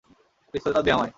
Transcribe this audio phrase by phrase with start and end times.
[0.53, 1.09] পিস্তলটা দে আমায়!